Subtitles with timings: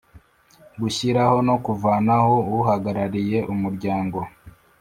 [0.81, 4.19] Gushyiraho no kuvanaho uhagarariye umuryango